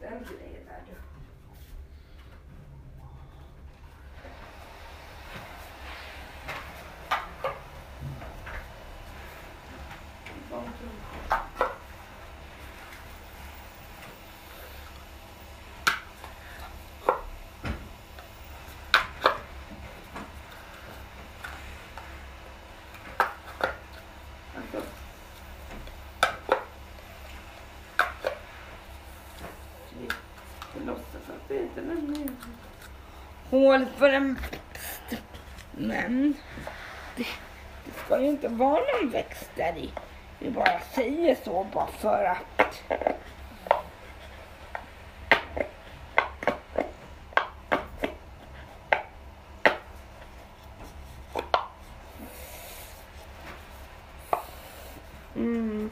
[0.00, 0.94] Den grejen där du.
[24.56, 24.78] Alltså.
[30.74, 32.28] Vi låtsas att det inte lämnar
[33.60, 35.22] mål för en växt.
[35.72, 36.34] Men
[37.16, 37.26] det,
[37.84, 39.90] det ska ju inte vara någon växt där i.
[40.38, 42.82] Vi bara säger så bara för att.
[55.36, 55.90] Mm.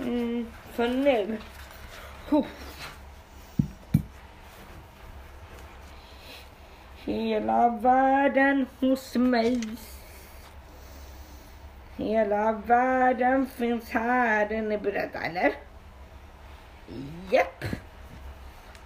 [0.00, 1.38] Mm, för nu.
[2.28, 2.46] Huh.
[7.38, 9.60] Hela världen hos mig.
[11.96, 14.52] Hela världen finns här.
[14.52, 15.52] Är ni beredda eller?
[17.30, 17.64] Japp.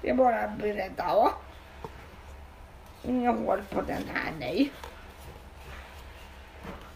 [0.03, 1.31] Det är bara beredda va?
[3.03, 4.73] Inga hål på den här nej.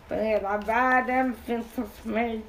[0.08, 2.42] För hela världen finns hos mig.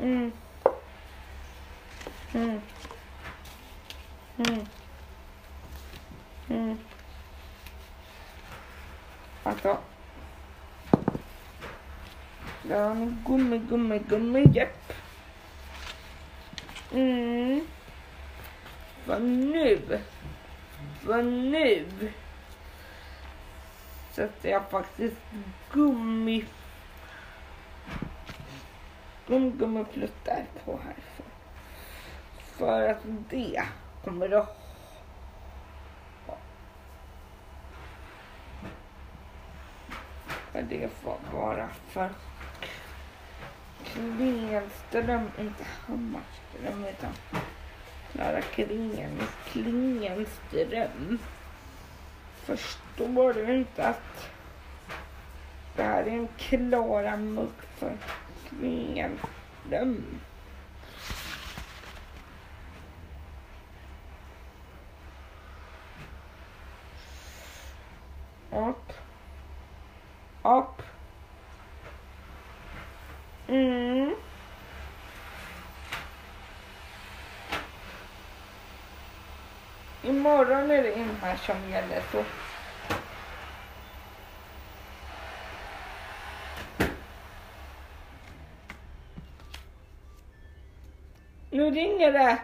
[0.00, 0.32] Mm.
[2.34, 2.60] Mm.
[4.36, 4.66] Mm.
[6.48, 6.78] Mm.
[9.42, 9.78] Alltså.
[12.68, 14.92] Ja, var gummi, gummi, gummi, japp.
[16.92, 17.66] Mm.
[19.06, 20.00] Vad nu?
[21.02, 21.86] Vad nu?
[24.12, 25.20] Sätter jag faktiskt
[25.72, 26.44] gummi
[29.50, 30.96] gummipluttar på här.
[32.38, 33.64] För att det
[34.06, 34.56] kommer att
[40.52, 42.10] för det får vara för
[43.84, 47.12] Klingenström, inte Hammarström utan
[48.12, 49.20] Klara Klingen,
[49.52, 51.18] Klingenström.
[52.34, 54.30] Förstår du inte att
[55.76, 57.92] det här är en Klara muck för
[58.48, 60.20] Klingenström?
[68.56, 68.92] Upp.
[70.42, 70.82] Upp.
[73.48, 74.14] Mm.
[80.02, 82.24] Imorgon är det Ingmar som gäller så.
[91.50, 92.38] Nu ringer det.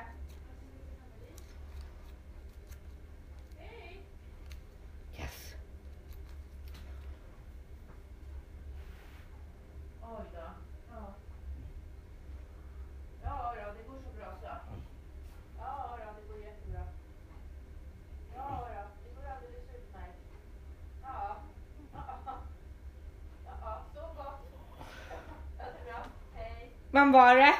[27.13, 27.55] Vem var det?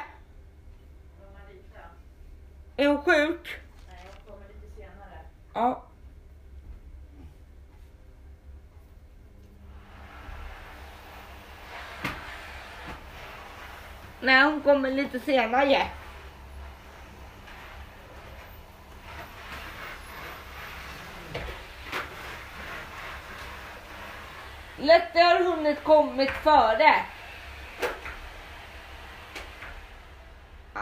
[1.33, 1.79] Marita.
[2.77, 3.59] Är hon sjuk?
[3.87, 5.19] Nej, hon kommer lite senare.
[5.53, 5.83] Ja.
[14.21, 15.87] Nej, hon kommer lite senare.
[24.77, 27.05] Lette har hunnit kommit före.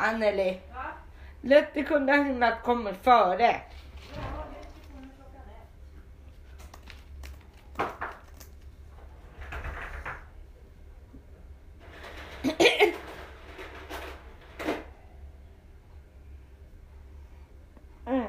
[0.02, 0.60] Anneli.
[0.74, 0.84] Va?
[1.42, 3.62] Lette kunde ha hunnit komma före.
[18.06, 18.26] Mm.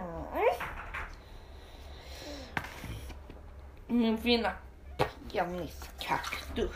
[3.86, 4.52] Min fina
[5.32, 6.70] pianiskaktus.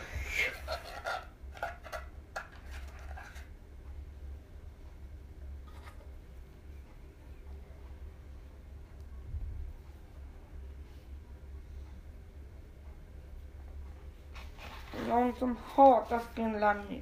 [15.09, 17.01] Någon som hatar Finland nu.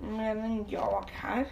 [0.00, 1.46] Men jag här.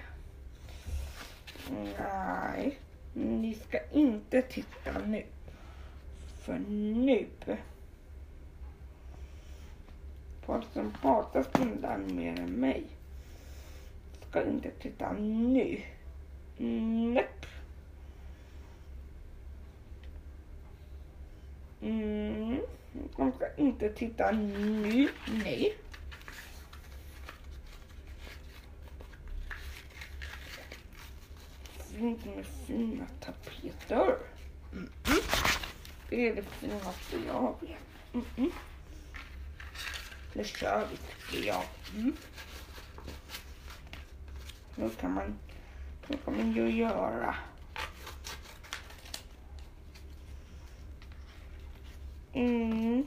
[1.99, 2.79] Nej,
[3.12, 5.25] ni ska inte titta nu.
[6.43, 7.27] För nu.
[10.43, 12.85] Folk som hatar Finland mer än mig
[14.29, 15.83] ska inte titta nu.
[16.57, 17.49] Nope.
[21.83, 22.59] Mm.
[23.16, 25.09] De ska inte titta nu.
[25.45, 25.76] Nej.
[31.76, 34.16] Fint med fina tapeter.
[34.72, 34.90] Mm.
[36.09, 38.24] Det är det finaste jag vet.
[38.36, 38.51] Mm.
[40.32, 41.64] Det kör vi tycker jag.
[41.95, 42.16] Mm.
[44.76, 45.38] Nu kan man,
[46.09, 47.34] nu kan man ju göra.
[52.35, 53.05] Mm.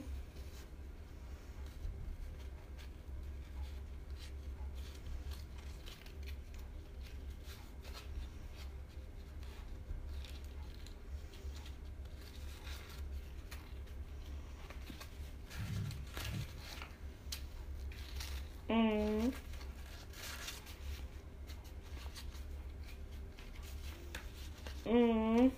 [24.86, 25.50] Mm.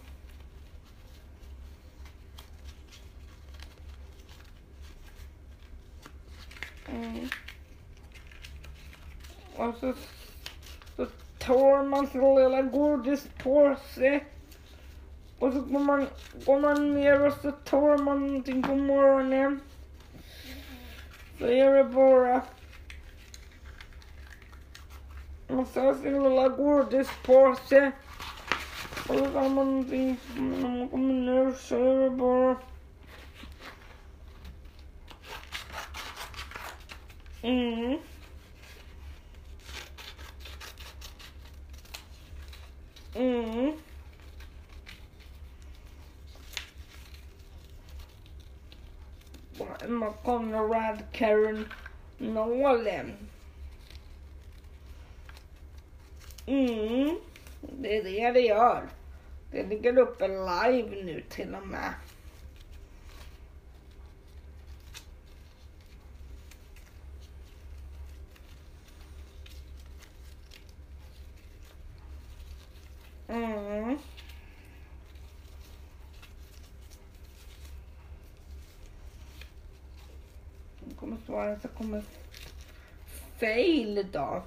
[9.60, 9.92] Och så,
[10.96, 11.06] så
[11.38, 14.20] tar man sin lilla godispåse
[15.38, 16.06] och så går man,
[16.46, 19.60] går man ner och så tar man någonting på morgonen.
[21.38, 22.42] Så är det bara
[25.48, 27.92] man tar sin lilla godispåse
[29.08, 32.56] och så tar man någonting när man kommer ner så är det bara
[37.42, 37.98] Mm.
[43.14, 43.72] Mm.
[49.88, 51.68] Man Conrad Karen
[52.18, 53.12] Nolan.
[56.46, 57.16] Mm.
[57.60, 58.88] Det är det det gör.
[59.52, 61.94] Det ligger uppe live nu till och med.
[73.30, 73.98] Mm.
[80.80, 82.02] Det kommer svara så kommer
[83.38, 84.42] fail idag.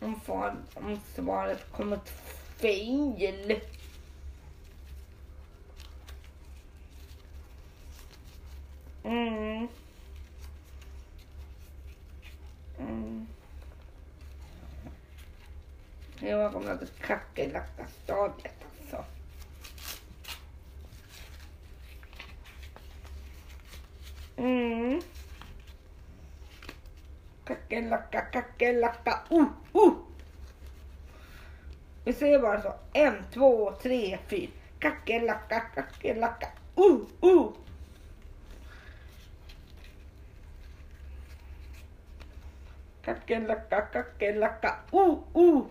[0.00, 1.98] Om, far, om svaret kommer
[2.58, 3.60] fail.
[9.04, 9.68] Mm.
[12.78, 13.26] Mm.
[16.24, 19.04] Jag kommer att kackerlackastadiet alltså.
[24.36, 25.00] Mm.
[27.44, 29.48] kackerlacka, kackerlacka, uh, oh, uh.
[29.72, 29.94] Oh!
[32.04, 32.74] Vi säger bara så.
[32.92, 34.50] En, två, tre, fyra.
[34.78, 37.52] Kackerlacka, kackerlacka, uh, oh, uh.
[43.04, 45.64] Kackerlacka, kackerlacka, uh, uh.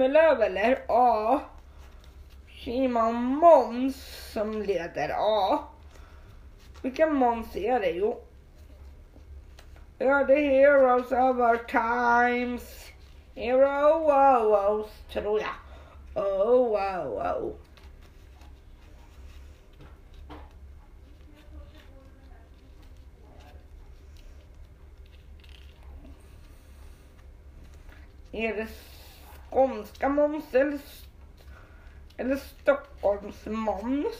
[0.00, 0.84] Selmelöv eller?
[0.88, 1.40] Ja.
[2.64, 3.96] Simon Måns
[4.32, 5.08] som leder?
[5.08, 5.68] Ja.
[6.82, 7.90] Vilken Måns är det?
[7.90, 8.20] Jo.
[9.98, 12.92] The heroes of our times.
[13.34, 15.54] Hero wow, tror jag.
[16.14, 17.56] Oh wow, wow.
[28.32, 28.66] Är det
[29.50, 30.80] skånska Måns eller,
[32.16, 34.16] eller Stockholms Måns?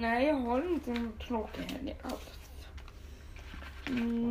[0.00, 2.38] Nej, jag har inte en tråkig helg alls.
[3.88, 4.29] Mm,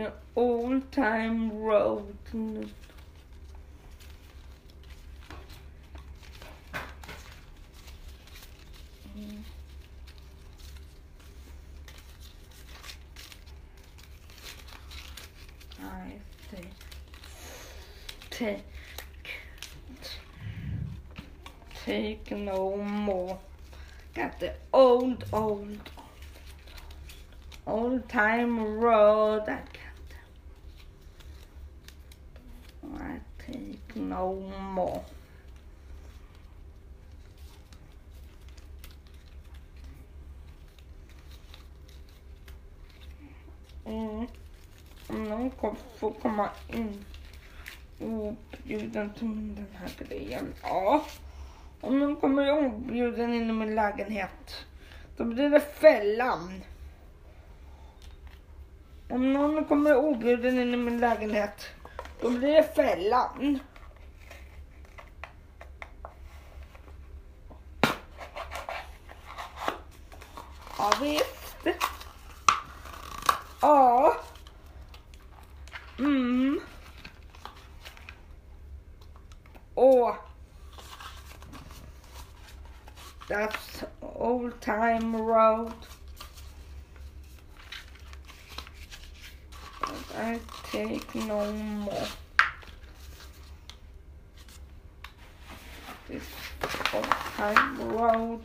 [0.00, 2.16] The old time road.
[15.82, 16.12] I
[16.50, 16.70] think
[18.30, 18.64] take
[21.84, 23.38] take no more.
[24.14, 25.90] Got the old old
[27.66, 29.69] old time road I
[46.00, 47.04] få komma in
[48.00, 50.54] objuden till den här grejen.
[50.62, 51.04] Ja.
[51.80, 54.66] Om någon kommer objuden in i min lägenhet.
[55.16, 56.62] Då blir det fällan.
[59.08, 61.68] Om någon kommer objuden in i min lägenhet,
[62.20, 63.58] då blir det fällan.
[91.30, 92.08] no more.
[96.08, 96.24] This
[97.38, 98.42] I wrote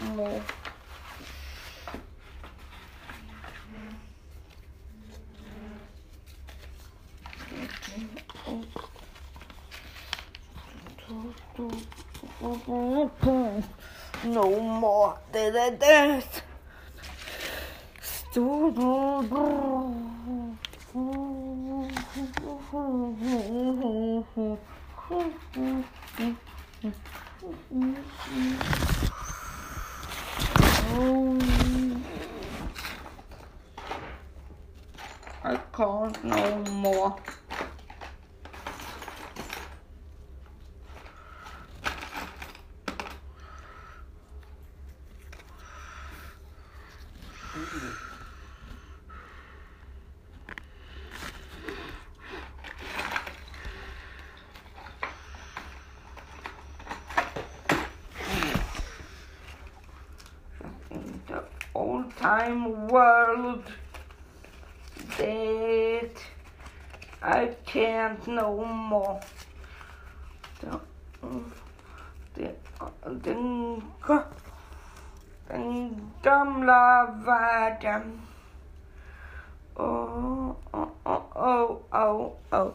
[0.00, 0.42] more.
[14.24, 15.18] No more.
[15.32, 16.45] Da, da, da.
[18.36, 18.42] I
[35.72, 37.16] can't no more.
[62.26, 62.78] time
[63.36, 63.64] world
[65.18, 66.10] that
[67.22, 69.20] I can't no more.
[70.60, 70.80] Den,
[72.34, 72.54] den,
[73.22, 73.82] den,
[75.48, 78.20] den gamla världen.
[79.76, 82.74] Oh, oh, oh, oh, oh, oh.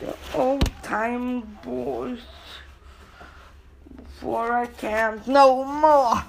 [0.00, 2.20] The old time boys.
[4.20, 6.22] For I can't no more.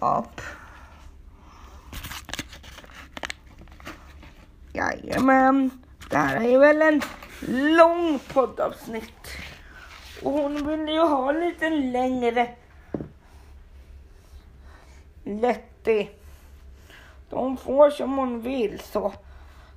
[0.00, 0.40] Up.
[4.72, 5.70] Jajamän.
[6.10, 7.02] Det här är väl en
[7.76, 9.28] lång poddavsnitt.
[10.22, 12.48] Och hon vill ju ha lite längre.
[15.24, 16.08] Letty.
[17.30, 19.12] De får som hon vill så.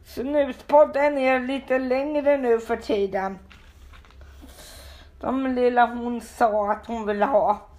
[0.05, 3.39] Snuspodden är lite längre nu för tiden.
[5.19, 7.72] De lilla hon sa att hon ville ha.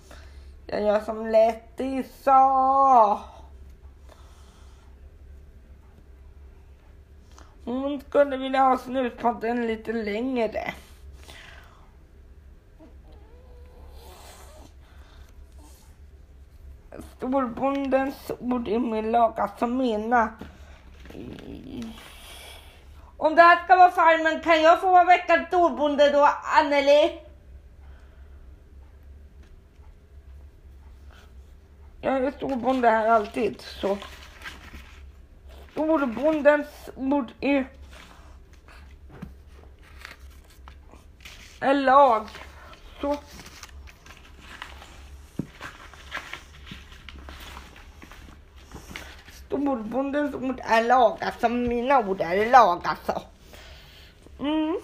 [0.74, 3.20] Jag gör som Letty sa.
[7.64, 10.74] Hon skulle vilja ha snuspodden lite längre.
[17.16, 20.32] Storbondens ord i min lag, som mina.
[23.16, 27.23] Om det här ska vara farmen, kan jag få vara veckans storbonde då, Anneli?
[32.04, 33.98] Jag är storbonde här alltid, så.
[35.72, 37.66] Storbondens ord är...
[41.60, 42.28] är lag.
[43.00, 43.16] Så.
[49.32, 53.22] Storbondens ord är lag, alltså mina ord är lag alltså.
[54.40, 54.76] Mm.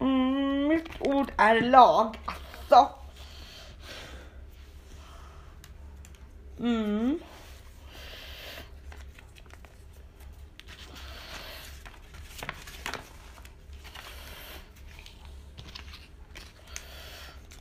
[0.00, 2.88] Mm, mitt ord är lag, alltså.
[6.60, 7.18] Mm.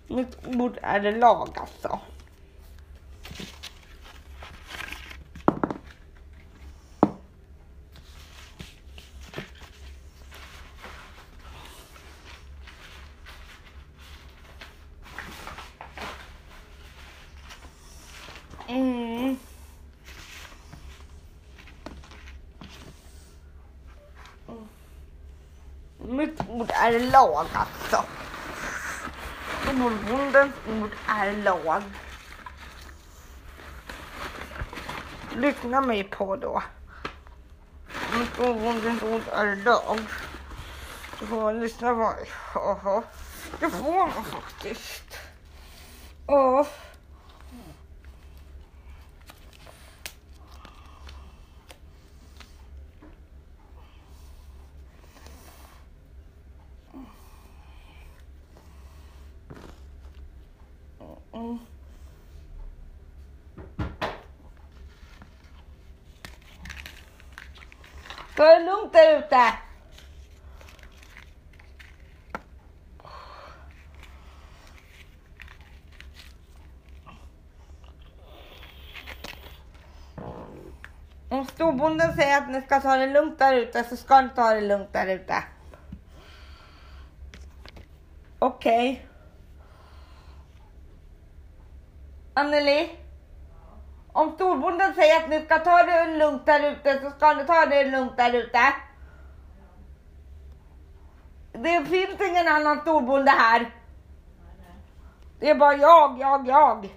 [0.08, 2.00] Mitt ord är lag alltså.
[18.72, 19.38] Mm.
[25.98, 28.04] Mitt ord är lag alltså.
[29.64, 31.84] Storbondens ord är lag.
[35.36, 36.64] Lyssna mig på då.
[38.34, 40.00] Storbondens ord är lag.
[41.20, 42.30] Du får lyssna på mig.
[42.56, 43.04] Jaha.
[43.60, 45.18] Det får man faktiskt.
[46.28, 46.68] Ja.
[68.42, 69.54] Ta det lugnt där ute.
[81.30, 84.54] Om storbonden säger att ni ska ta det lugnt där ute så ska ni ta
[84.54, 85.44] det lugnt där ute.
[88.40, 89.08] Okej.
[92.34, 93.01] Anneli?
[94.14, 97.66] Om storbonden säger att ni ska ta det lugnt där ute så ska ni ta
[97.66, 98.74] det lugnt där ute.
[101.52, 103.72] Det finns ingen annan storbonde här.
[105.40, 106.90] Det är bara jag, jag, jag.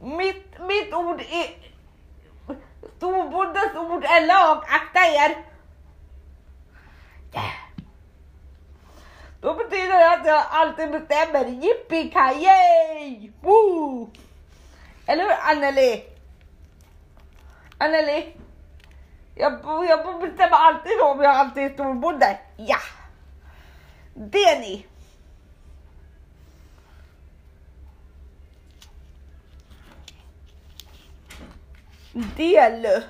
[0.00, 1.68] Mitt, mitt ord är...
[2.96, 5.44] Storbondens ord är lag, akta er.
[9.40, 11.44] Då betyder det att jag alltid bestämmer.
[11.44, 12.12] Yippee
[13.40, 14.10] Woo!
[15.08, 16.04] Eller hur Anneli?
[17.78, 18.36] Anneli?
[19.34, 19.52] Jag,
[19.88, 22.38] jag bestämmer alltid om jag alltid är storbonde.
[22.56, 22.78] Ja!
[24.14, 24.86] Det är ni.
[32.36, 33.02] Del.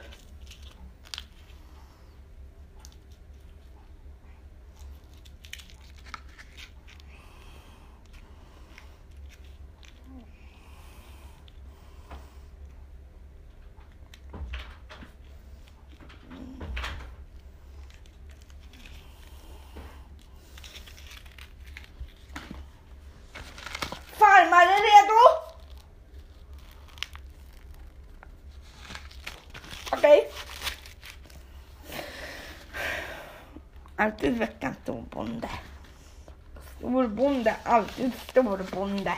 [37.78, 39.14] Alltid storbonde.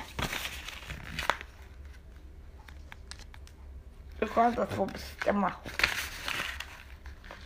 [4.19, 5.53] Det är skönt att få bestämma.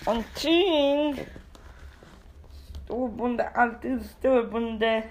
[0.07, 1.27] Omkring.
[2.85, 5.09] Storbonde, alltid storbonde.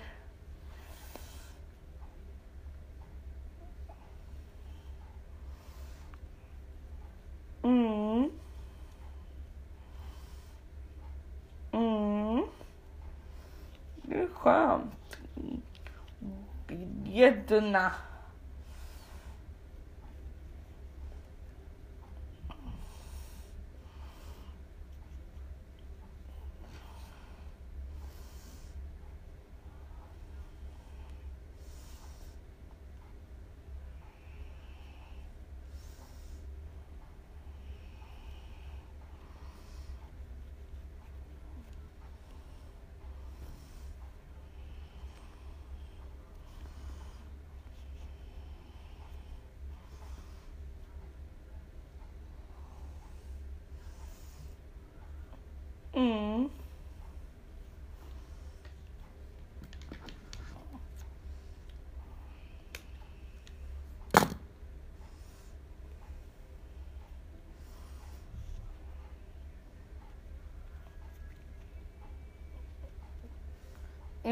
[7.63, 8.31] Mm.
[11.71, 12.45] Mm.
[14.01, 15.02] Det är skönt.
[17.13, 17.85] Gäddorna.
[17.85, 18.12] Mm.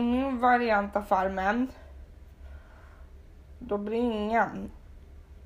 [0.01, 1.71] I min variant av farmen
[3.59, 4.71] då blir ingen,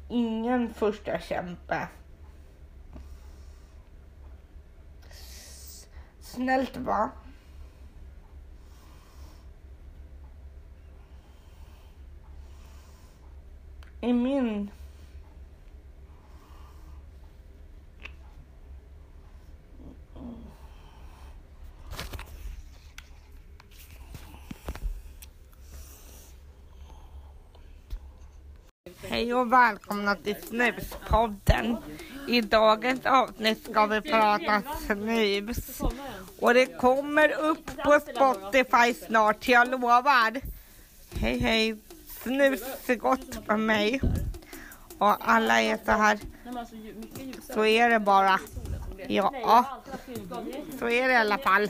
[0.10, 1.88] ingen första kämpe.
[5.10, 5.88] S-
[6.20, 7.10] Snällt va?
[14.02, 14.72] I min
[29.16, 31.78] Hej och välkomna till Snuspodden.
[32.28, 35.82] I dagens avsnitt ska vi prata snus.
[36.40, 40.42] Och det kommer upp på Spotify snart, jag lovar.
[41.14, 41.78] Hej hej,
[42.24, 44.02] snus är gott för mig.
[44.98, 46.20] Och alla är så här,
[47.54, 48.40] så är det bara.
[49.08, 49.34] Ja,
[50.80, 51.70] så är det i alla fall.